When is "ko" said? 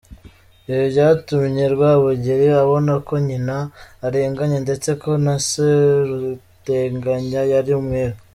3.07-3.13, 5.01-5.09